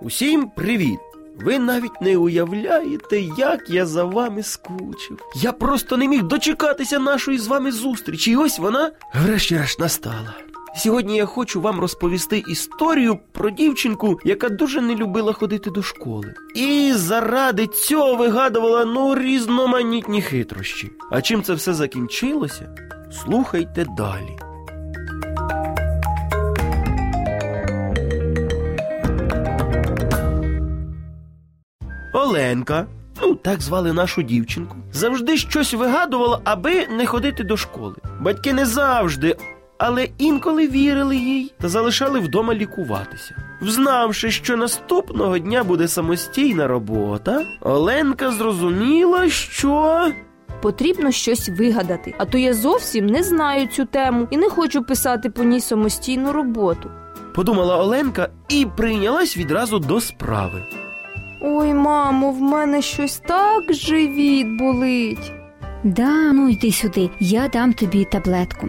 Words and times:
Усім 0.00 0.50
привіт! 0.50 0.98
Ви 1.36 1.58
навіть 1.58 2.00
не 2.00 2.16
уявляєте, 2.16 3.20
як 3.20 3.70
я 3.70 3.86
за 3.86 4.04
вами 4.04 4.42
скучив. 4.42 5.18
Я 5.34 5.52
просто 5.52 5.96
не 5.96 6.08
міг 6.08 6.22
дочекатися 6.22 6.98
нашої 6.98 7.38
з 7.38 7.46
вами 7.46 7.72
зустрічі, 7.72 8.30
і 8.30 8.36
ось 8.36 8.58
вона 8.58 8.90
врешті-решт 9.14 9.80
настала. 9.80 10.34
Сьогодні 10.76 11.16
я 11.16 11.26
хочу 11.26 11.60
вам 11.60 11.80
розповісти 11.80 12.42
історію 12.48 13.18
про 13.32 13.50
дівчинку, 13.50 14.20
яка 14.24 14.48
дуже 14.48 14.80
не 14.80 14.94
любила 14.94 15.32
ходити 15.32 15.70
до 15.70 15.82
школи. 15.82 16.34
І 16.54 16.92
заради 16.94 17.66
цього 17.66 18.16
вигадувала 18.16 18.84
ну 18.84 19.14
різноманітні 19.14 20.22
хитрощі. 20.22 20.90
А 21.10 21.22
чим 21.22 21.42
це 21.42 21.54
все 21.54 21.74
закінчилося? 21.74 22.74
Слухайте 23.24 23.86
далі. 23.96 24.38
Оленка, 32.28 32.86
ну 33.22 33.34
так 33.34 33.60
звали 33.60 33.92
нашу 33.92 34.22
дівчинку, 34.22 34.76
завжди 34.92 35.36
щось 35.36 35.74
вигадувала, 35.74 36.40
аби 36.44 36.86
не 36.86 37.06
ходити 37.06 37.44
до 37.44 37.56
школи. 37.56 37.94
Батьки 38.20 38.52
не 38.52 38.66
завжди, 38.66 39.36
але 39.78 40.08
інколи 40.18 40.68
вірили 40.68 41.16
їй 41.16 41.52
та 41.60 41.68
залишали 41.68 42.20
вдома 42.20 42.54
лікуватися. 42.54 43.36
Взнавши, 43.62 44.30
що 44.30 44.56
наступного 44.56 45.38
дня 45.38 45.64
буде 45.64 45.88
самостійна 45.88 46.66
робота, 46.66 47.44
Оленка 47.60 48.30
зрозуміла, 48.30 49.28
що. 49.28 50.06
Потрібно 50.62 51.10
щось 51.10 51.48
вигадати, 51.48 52.14
а 52.18 52.24
то 52.24 52.38
я 52.38 52.54
зовсім 52.54 53.06
не 53.06 53.22
знаю 53.22 53.66
цю 53.66 53.84
тему 53.84 54.28
і 54.30 54.36
не 54.36 54.50
хочу 54.50 54.82
писати 54.82 55.30
по 55.30 55.42
ній 55.42 55.60
самостійну 55.60 56.32
роботу. 56.32 56.90
Подумала 57.34 57.76
Оленка 57.76 58.28
і 58.48 58.66
прийнялась 58.76 59.36
відразу 59.36 59.78
до 59.78 60.00
справи. 60.00 60.62
Ой, 61.40 61.74
мамо, 61.74 62.30
в 62.30 62.40
мене 62.40 62.82
щось 62.82 63.18
так 63.26 63.74
живіт 63.74 64.46
болить. 64.46 65.32
Да, 65.84 66.32
ну 66.32 66.48
йди 66.48 66.72
сюди, 66.72 67.10
я 67.20 67.48
дам 67.48 67.72
тобі 67.72 68.04
таблетку. 68.04 68.68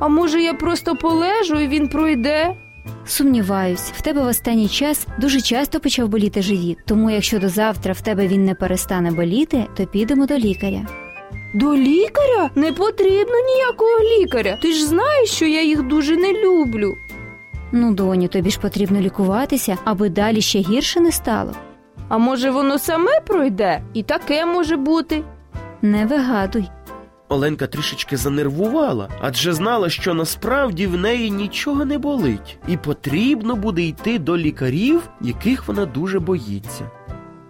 А 0.00 0.08
може 0.08 0.42
я 0.42 0.54
просто 0.54 0.96
полежу 0.96 1.60
і 1.60 1.68
він 1.68 1.88
пройде? 1.88 2.54
Сумніваюсь, 3.06 3.92
в 3.96 4.00
тебе 4.00 4.22
в 4.22 4.26
останній 4.26 4.68
час 4.68 5.06
дуже 5.20 5.40
часто 5.40 5.80
почав 5.80 6.08
боліти 6.08 6.42
живіт, 6.42 6.78
тому 6.86 7.10
якщо 7.10 7.38
до 7.38 7.48
завтра 7.48 7.92
в 7.92 8.00
тебе 8.00 8.26
він 8.26 8.44
не 8.44 8.54
перестане 8.54 9.10
боліти, 9.10 9.66
то 9.76 9.86
підемо 9.86 10.26
до 10.26 10.38
лікаря. 10.38 10.86
До 11.54 11.76
лікаря? 11.76 12.50
Не 12.54 12.72
потрібно 12.72 13.34
ніякого 13.54 13.98
лікаря. 14.18 14.58
Ти 14.62 14.72
ж 14.72 14.86
знаєш, 14.86 15.30
що 15.30 15.46
я 15.46 15.62
їх 15.62 15.82
дуже 15.82 16.16
не 16.16 16.32
люблю. 16.32 16.94
Ну, 17.72 17.94
доню, 17.94 18.28
тобі 18.28 18.50
ж 18.50 18.60
потрібно 18.60 19.00
лікуватися, 19.00 19.76
аби 19.84 20.08
далі 20.08 20.40
ще 20.40 20.58
гірше 20.58 21.00
не 21.00 21.12
стало. 21.12 21.52
А 22.08 22.18
може 22.18 22.50
воно 22.50 22.78
саме 22.78 23.20
пройде? 23.26 23.82
І 23.94 24.02
таке 24.02 24.46
може 24.46 24.76
бути. 24.76 25.22
Не 25.82 26.06
вигадуй. 26.06 26.68
Оленка 27.28 27.66
трішечки 27.66 28.16
занервувала, 28.16 29.08
адже 29.20 29.52
знала, 29.52 29.90
що 29.90 30.14
насправді 30.14 30.86
в 30.86 30.96
неї 30.96 31.30
нічого 31.30 31.84
не 31.84 31.98
болить, 31.98 32.58
і 32.68 32.76
потрібно 32.76 33.56
буде 33.56 33.82
йти 33.82 34.18
до 34.18 34.36
лікарів, 34.36 35.08
яких 35.20 35.68
вона 35.68 35.86
дуже 35.86 36.20
боїться. 36.20 36.90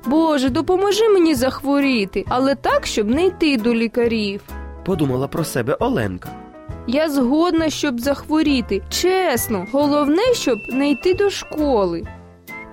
Боже, 0.07 0.49
допоможи 0.49 1.09
мені 1.09 1.35
захворіти, 1.35 2.25
але 2.29 2.55
так, 2.55 2.87
щоб 2.87 3.09
не 3.09 3.27
йти 3.27 3.57
до 3.57 3.75
лікарів. 3.75 4.41
Подумала 4.85 5.29
про 5.29 5.45
себе 5.45 5.75
Оленка. 5.81 6.29
Я 6.87 7.09
згодна, 7.11 7.71
щоб 7.71 8.01
захворіти. 8.01 8.83
Чесно, 8.89 9.67
головне, 9.73 10.23
щоб 10.35 10.59
не 10.69 10.91
йти 10.91 11.15
до 11.15 11.31
школи. 11.31 12.03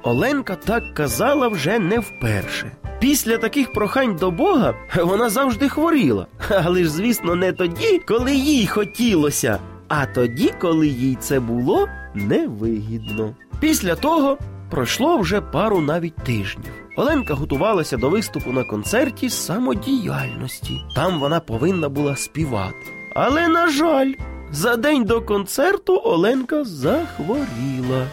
Оленка 0.06 0.56
так 0.56 0.94
казала 0.94 1.48
вже 1.48 1.80
не 1.80 2.00
вперше. 2.00 2.72
Після 3.00 3.38
таких 3.38 3.72
прохань 3.72 4.16
до 4.16 4.31
Бога 4.31 4.73
вона 5.03 5.30
завжди 5.30 5.70
хворіла, 5.70 6.27
але 6.49 6.83
ж, 6.83 6.89
звісно, 6.89 7.36
не 7.36 7.54
тоді, 7.54 8.02
коли 8.08 8.36
їй 8.36 8.67
хотілося, 8.67 9.60
а 9.88 10.05
тоді, 10.05 10.54
коли 10.61 10.88
їй 10.88 11.17
це 11.20 11.39
було 11.39 11.88
невигідно. 12.15 13.36
Після 13.60 13.95
того 13.95 14.38
пройшло 14.70 15.17
вже 15.17 15.42
пару 15.42 15.82
навіть 15.82 16.15
тижнів. 16.15 16.71
Оленка 16.98 17.33
готувалася 17.33 17.98
до 17.98 18.10
виступу 18.10 18.52
на 18.52 18.64
концерті 18.64 19.30
самодіяльності. 19.30 20.82
Там 20.95 21.20
вона 21.20 21.39
повинна 21.39 21.89
була 21.89 22.15
співати. 22.15 22.86
Але, 23.15 23.48
на 23.48 23.67
жаль, 23.67 24.14
за 24.52 24.76
день 24.76 25.04
до 25.04 25.21
концерту 25.21 26.02
Оленка 26.04 26.64
захворіла. 26.64 28.08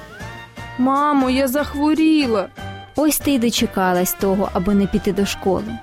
Мамо, 0.79 1.31
я 1.31 1.49
захворіла, 1.49 2.49
Ось 2.97 3.19
ти 3.19 3.31
й 3.31 3.39
дочекалась 3.39 4.13
того, 4.13 4.49
аби 4.53 4.75
не 4.75 4.87
піти 4.87 5.13
до 5.13 5.27
школи. 5.27 5.79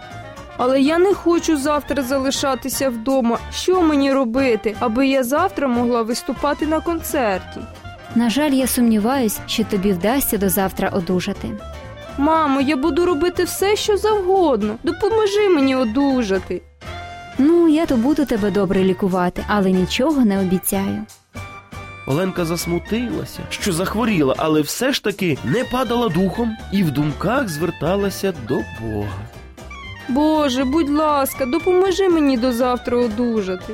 але 0.57 0.81
я 0.81 0.97
не 0.97 1.13
хочу 1.13 1.57
завтра 1.57 2.03
залишатися 2.03 2.89
вдома. 2.89 3.39
Що 3.53 3.81
мені 3.81 4.13
робити, 4.13 4.75
аби 4.79 5.07
я 5.07 5.23
завтра 5.23 5.67
могла 5.67 6.01
виступати 6.01 6.67
на 6.67 6.79
концерті? 6.79 7.59
На 8.15 8.29
жаль, 8.29 8.51
я 8.51 8.67
сумніваюсь, 8.67 9.39
що 9.47 9.63
тобі 9.63 9.91
вдасться 9.91 10.37
до 10.37 10.49
завтра 10.49 10.89
одужати. 10.89 11.49
Мамо, 12.17 12.61
я 12.61 12.75
буду 12.75 13.05
робити 13.05 13.43
все, 13.43 13.75
що 13.75 13.97
завгодно. 13.97 14.75
Допоможи 14.83 15.49
мені 15.49 15.75
одужати. 15.75 16.61
Ну, 17.37 17.67
я 17.67 17.85
то 17.85 17.97
буду 17.97 18.25
тебе 18.25 18.51
добре 18.51 18.83
лікувати, 18.83 19.43
але 19.47 19.71
нічого 19.71 20.25
не 20.25 20.39
обіцяю. 20.39 21.05
Оленка 22.07 22.45
засмутилася, 22.45 23.39
що 23.49 23.73
захворіла, 23.73 24.35
але 24.37 24.61
все 24.61 24.93
ж 24.93 25.03
таки 25.03 25.37
не 25.43 25.63
падала 25.63 26.09
духом 26.09 26.57
і 26.71 26.83
в 26.83 26.91
думках 26.91 27.49
зверталася 27.49 28.33
до 28.47 28.55
Бога. 28.81 29.19
Боже, 30.09 30.63
будь 30.63 30.89
ласка, 30.89 31.45
допоможи 31.45 32.09
мені 32.09 32.37
до 32.37 32.51
завтра 32.51 32.97
одужати. 32.97 33.73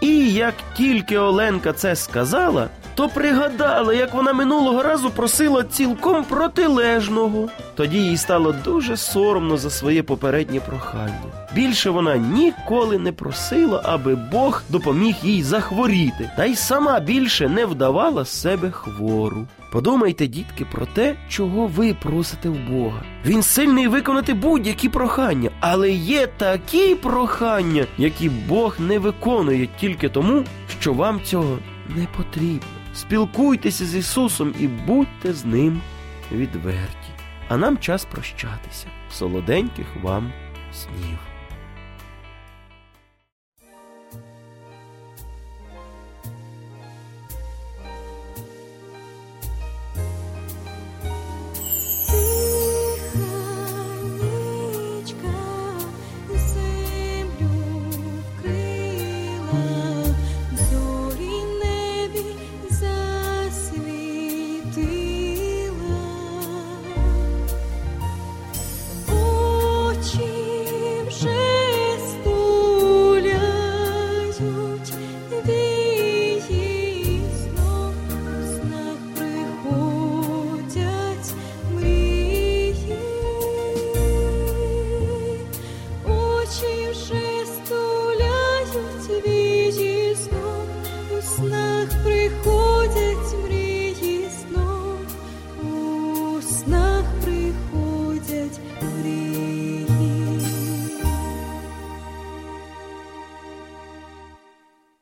І 0.00 0.32
як 0.32 0.54
тільки 0.76 1.18
Оленка 1.18 1.72
це 1.72 1.96
сказала, 1.96 2.68
то 2.96 3.08
пригадала, 3.08 3.94
як 3.94 4.14
вона 4.14 4.32
минулого 4.32 4.82
разу 4.82 5.10
просила 5.10 5.64
цілком 5.64 6.24
протилежного. 6.24 7.48
Тоді 7.74 7.98
їй 7.98 8.16
стало 8.16 8.54
дуже 8.64 8.96
соромно 8.96 9.56
за 9.56 9.70
своє 9.70 10.02
попереднє 10.02 10.60
прохання. 10.60 11.48
Більше 11.54 11.90
вона 11.90 12.16
ніколи 12.16 12.98
не 12.98 13.12
просила, 13.12 13.80
аби 13.84 14.14
Бог 14.14 14.62
допоміг 14.68 15.14
їй 15.22 15.42
захворіти, 15.42 16.30
та 16.36 16.44
й 16.44 16.56
сама 16.56 17.00
більше 17.00 17.48
не 17.48 17.66
вдавала 17.66 18.24
себе 18.24 18.70
хвору. 18.70 19.46
Подумайте, 19.72 20.26
дітки, 20.26 20.64
про 20.72 20.86
те, 20.86 21.16
чого 21.28 21.66
ви 21.66 21.94
просите 22.02 22.48
в 22.48 22.58
Бога. 22.70 23.02
Він 23.26 23.42
сильний 23.42 23.88
виконати 23.88 24.34
будь-які 24.34 24.88
прохання, 24.88 25.50
але 25.60 25.90
є 25.90 26.26
такі 26.26 26.94
прохання, 26.94 27.86
які 27.98 28.28
Бог 28.28 28.76
не 28.78 28.98
виконує 28.98 29.68
тільки 29.80 30.08
тому, 30.08 30.44
що 30.80 30.92
вам 30.92 31.20
цього 31.24 31.58
не 31.96 32.06
потрібно 32.16 32.75
спілкуйтеся 32.96 33.86
з 33.86 33.94
Ісусом 33.94 34.54
і 34.60 34.68
будьте 34.68 35.32
з 35.32 35.44
Ним 35.44 35.80
відверті. 36.32 37.10
А 37.48 37.56
нам 37.56 37.78
час 37.78 38.04
прощатися. 38.04 38.86
Солоденьких 39.10 39.86
вам 40.02 40.32
снів. 40.72 41.18
Землю 56.36 57.48
вкрила 58.38 59.85
снах 96.66 97.04
при 97.24 97.35